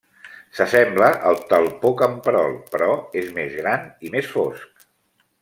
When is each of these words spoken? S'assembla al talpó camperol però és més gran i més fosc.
S'assembla 0.59 1.09
al 1.31 1.37
talpó 1.51 1.91
camperol 1.99 2.57
però 2.77 2.89
és 3.23 3.29
més 3.37 3.55
gran 3.61 3.87
i 4.09 4.13
més 4.17 4.33
fosc. 4.35 4.87